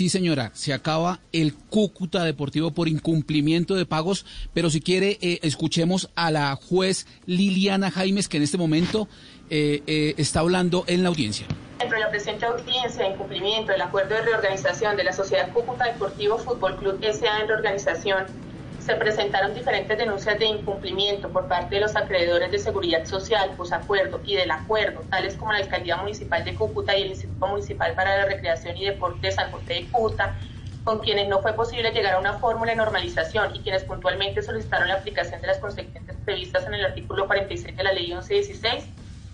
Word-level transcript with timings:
Sí, 0.00 0.08
señora, 0.08 0.50
se 0.54 0.72
acaba 0.72 1.20
el 1.30 1.52
Cúcuta 1.52 2.24
Deportivo 2.24 2.70
por 2.70 2.88
incumplimiento 2.88 3.74
de 3.74 3.84
pagos, 3.84 4.24
pero 4.54 4.70
si 4.70 4.80
quiere, 4.80 5.18
eh, 5.20 5.40
escuchemos 5.42 6.08
a 6.14 6.30
la 6.30 6.56
juez 6.56 7.06
Liliana 7.26 7.90
Jaimes, 7.90 8.26
que 8.26 8.38
en 8.38 8.44
este 8.44 8.56
momento 8.56 9.08
eh, 9.50 9.82
eh, 9.86 10.14
está 10.16 10.40
hablando 10.40 10.84
en 10.86 11.02
la 11.02 11.10
audiencia. 11.10 11.46
Dentro 11.78 11.98
de 11.98 12.04
la 12.04 12.08
presente 12.08 12.46
audiencia 12.46 13.04
de 13.04 13.10
incumplimiento 13.10 13.72
del 13.72 13.82
acuerdo 13.82 14.14
de 14.14 14.22
reorganización 14.22 14.96
de 14.96 15.04
la 15.04 15.12
Sociedad 15.12 15.52
Cúcuta 15.52 15.84
Deportivo 15.84 16.38
Fútbol 16.38 16.78
Club 16.78 16.98
S.A. 17.02 17.42
en 17.42 17.48
reorganización, 17.48 18.24
se 18.80 18.96
presentaron 18.96 19.54
diferentes 19.54 19.96
denuncias 19.98 20.38
de 20.38 20.46
incumplimiento 20.46 21.28
por 21.28 21.46
parte 21.48 21.74
de 21.74 21.82
los 21.82 21.94
acreedores 21.96 22.50
de 22.50 22.58
seguridad 22.58 23.04
social, 23.04 23.50
posacuerdo 23.56 24.20
y 24.24 24.36
del 24.36 24.50
acuerdo, 24.50 25.02
tales 25.10 25.36
como 25.36 25.52
la 25.52 25.58
Alcaldía 25.58 25.96
Municipal 25.96 26.44
de 26.44 26.54
Cúcuta 26.54 26.96
y 26.96 27.02
el 27.02 27.08
Instituto 27.10 27.46
Municipal 27.46 27.94
para 27.94 28.16
la 28.16 28.24
Recreación 28.24 28.76
y 28.78 28.86
Deporte 28.86 29.26
de 29.26 29.32
San 29.32 29.50
José 29.50 29.74
de 29.74 29.86
Cúcuta, 29.90 30.34
con 30.84 31.00
quienes 31.00 31.28
no 31.28 31.40
fue 31.42 31.52
posible 31.52 31.90
llegar 31.90 32.14
a 32.14 32.18
una 32.18 32.34
fórmula 32.38 32.72
de 32.72 32.76
normalización 32.76 33.54
y 33.54 33.60
quienes 33.60 33.84
puntualmente 33.84 34.42
solicitaron 34.42 34.88
la 34.88 34.94
aplicación 34.94 35.42
de 35.42 35.48
las 35.48 35.58
consecuencias 35.58 36.16
previstas 36.24 36.66
en 36.66 36.74
el 36.74 36.86
artículo 36.86 37.26
46 37.26 37.76
de 37.76 37.82
la 37.84 37.92
Ley 37.92 38.06
1116. 38.06 38.84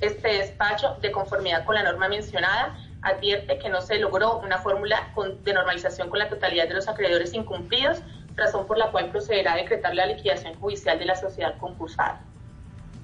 Este 0.00 0.28
despacho, 0.28 0.96
de 1.00 1.12
conformidad 1.12 1.64
con 1.64 1.76
la 1.76 1.84
norma 1.84 2.08
mencionada, 2.08 2.76
advierte 3.02 3.58
que 3.58 3.68
no 3.68 3.80
se 3.80 3.98
logró 3.98 4.38
una 4.38 4.58
fórmula 4.58 5.08
de 5.44 5.52
normalización 5.52 6.10
con 6.10 6.18
la 6.18 6.28
totalidad 6.28 6.66
de 6.66 6.74
los 6.74 6.88
acreedores 6.88 7.32
incumplidos 7.32 8.02
razón 8.36 8.66
por 8.66 8.78
la 8.78 8.90
cual 8.90 9.10
procederá 9.10 9.54
a 9.54 9.56
decretar 9.56 9.94
la 9.94 10.06
liquidación 10.06 10.54
judicial 10.54 10.98
de 10.98 11.06
la 11.06 11.16
sociedad 11.16 11.56
concursada. 11.58 12.20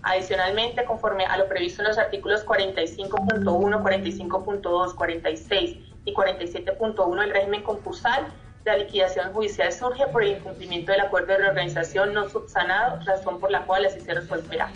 Adicionalmente, 0.02 0.84
conforme 0.84 1.24
a 1.24 1.36
lo 1.38 1.48
previsto 1.48 1.82
en 1.82 1.88
los 1.88 1.98
artículos 1.98 2.44
45.1, 2.44 3.42
45.2, 3.44 4.94
46 4.94 5.76
y 6.04 6.14
47.1 6.14 7.20
del 7.20 7.30
régimen 7.30 7.62
concursal, 7.62 8.26
la 8.64 8.76
liquidación 8.76 9.32
judicial 9.32 9.72
surge 9.72 10.06
por 10.08 10.22
el 10.22 10.36
incumplimiento 10.36 10.92
del 10.92 11.00
acuerdo 11.00 11.28
de 11.28 11.38
reorganización 11.38 12.14
no 12.14 12.28
subsanado, 12.28 13.00
razón 13.04 13.40
por 13.40 13.50
la 13.50 13.64
cual 13.64 13.86
así 13.86 14.00
se 14.00 14.14
resolverá. 14.14 14.70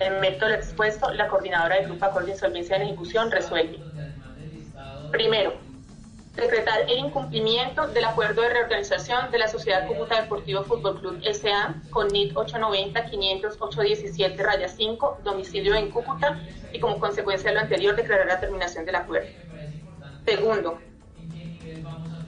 En 0.00 0.20
mérito 0.20 0.44
del 0.46 0.56
expuesto, 0.56 1.10
la 1.12 1.28
coordinadora 1.28 1.76
del 1.76 1.86
Grupo 1.86 2.04
Acuerdo 2.04 2.26
de 2.26 2.32
Insolvencia 2.32 2.76
en 2.76 2.82
Ejecución 2.82 3.30
resuelve. 3.30 3.78
Primero, 5.10 5.54
decretar 6.36 6.82
el 6.82 6.98
incumplimiento 6.98 7.88
del 7.88 8.04
acuerdo 8.04 8.42
de 8.42 8.50
reorganización 8.50 9.30
de 9.30 9.38
la 9.38 9.48
Sociedad 9.48 9.86
Cúcuta 9.86 10.20
Deportivo 10.20 10.64
Fútbol 10.64 11.00
Club 11.00 11.18
S.A. 11.24 11.74
con 11.90 12.08
NIT 12.08 12.34
890-500-817 12.34 14.36
raya 14.36 14.68
5, 14.68 15.20
domicilio 15.24 15.74
en 15.74 15.90
Cúcuta 15.90 16.38
y 16.72 16.78
como 16.78 17.00
consecuencia 17.00 17.48
de 17.50 17.54
lo 17.54 17.62
anterior 17.62 17.96
declarar 17.96 18.26
la 18.26 18.38
terminación 18.38 18.84
del 18.84 18.96
acuerdo. 18.96 19.28
Segundo, 20.26 20.78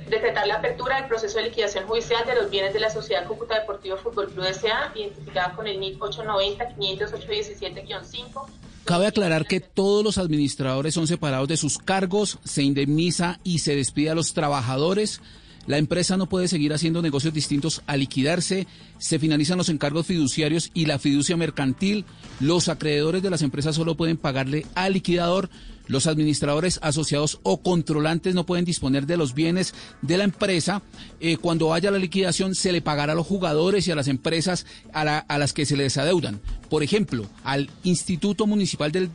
decretar 0.09 0.47
la 0.47 0.55
apertura 0.55 0.97
del 0.97 1.05
proceso 1.06 1.37
de 1.39 1.45
liquidación 1.45 1.87
judicial 1.87 2.25
de 2.25 2.34
los 2.34 2.48
bienes 2.48 2.72
de 2.72 2.81
la 2.81 2.89
Sociedad 2.89 3.27
Cúcuta 3.27 3.61
Deportivo 3.61 3.98
Fútbol 3.98 4.31
Club 4.31 4.47
S.A. 4.47 4.91
identificada 4.95 5.55
con 5.55 5.67
el 5.67 5.78
NIT 5.78 5.98
890-500-817-5 5.98 8.47
Cabe 8.89 9.06
aclarar 9.06 9.47
que 9.47 9.61
todos 9.61 10.03
los 10.03 10.17
administradores 10.17 10.94
son 10.94 11.06
separados 11.06 11.47
de 11.47 11.58
sus 11.58 11.77
cargos, 11.77 12.39
se 12.42 12.62
indemniza 12.62 13.39
y 13.44 13.58
se 13.58 13.77
despide 13.77 14.08
a 14.08 14.14
los 14.14 14.33
trabajadores. 14.33 15.20
La 15.67 15.77
empresa 15.77 16.17
no 16.17 16.27
puede 16.27 16.48
seguir 16.48 16.72
haciendo 16.72 17.03
negocios 17.03 17.34
distintos 17.34 17.83
a 17.86 17.98
liquidarse, 17.98 18.66
se 18.97 19.19
finalizan 19.19 19.59
los 19.59 19.69
encargos 19.69 20.06
fiduciarios 20.06 20.70
y 20.72 20.86
la 20.86 20.98
fiducia 20.98 21.36
mercantil. 21.36 22.06
Los 22.41 22.70
acreedores 22.70 23.22
de 23.22 23.28
las 23.28 23.42
empresas 23.42 23.77
solo 23.77 23.94
pueden 23.94 24.16
pagarle 24.16 24.64
al 24.75 24.94
liquidador. 24.94 25.50
Los 25.89 26.06
administradores 26.06 26.78
asociados 26.83 27.41
o 27.42 27.61
controlantes 27.62 28.34
no 28.34 28.47
pueden 28.47 28.64
disponer 28.64 29.06
de 29.06 29.17
los 29.17 29.34
bienes 29.34 29.75
de 30.03 30.17
la 30.17 30.25
empresa. 30.25 30.83
Eh, 31.20 31.36
cuando 31.39 31.75
haya 31.75 31.91
la 31.91 31.98
liquidación 31.98 32.55
se 32.55 32.72
le 32.72 32.81
pagará 32.81 33.14
a 33.14 33.17
los 33.17 33.27
jugadores 33.27 33.89
y 33.89 33.91
a 33.91 33.97
las 33.97 34.09
empresas 34.09 34.66
a, 34.92 35.39
las 35.39 35.53
que 35.53 35.66
se 35.66 35.77
les 35.77 35.97
adeudan. 35.97 36.41
Por 36.70 36.83
ejemplo, 36.83 37.27
al 37.44 37.70
Instituto 37.82 38.47
Municipal 38.47 38.93
del, 38.93 39.10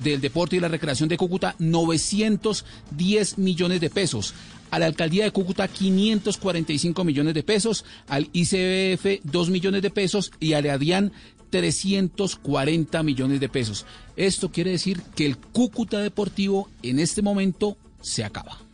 del 0.00 0.20
Deporte 0.20 0.56
y 0.56 0.60
la 0.60 0.68
Recreación 0.68 1.08
de 1.08 1.16
Cúcuta, 1.16 1.54
910 1.58 3.38
millones 3.38 3.80
de 3.80 3.90
pesos 3.90 4.34
a 4.70 4.78
la 4.78 4.86
alcaldía 4.86 5.24
de 5.24 5.30
Cúcuta 5.30 5.68
545 5.68 7.04
millones 7.04 7.34
de 7.34 7.42
pesos, 7.42 7.84
al 8.08 8.28
ICBF 8.32 9.20
2 9.24 9.50
millones 9.50 9.82
de 9.82 9.90
pesos 9.90 10.32
y 10.40 10.52
al 10.54 10.66
EADIAN 10.66 11.12
340 11.50 13.02
millones 13.02 13.40
de 13.40 13.48
pesos. 13.48 13.86
Esto 14.16 14.50
quiere 14.50 14.72
decir 14.72 15.00
que 15.14 15.26
el 15.26 15.38
Cúcuta 15.38 16.00
Deportivo 16.00 16.68
en 16.82 16.98
este 16.98 17.22
momento 17.22 17.76
se 18.00 18.24
acaba. 18.24 18.65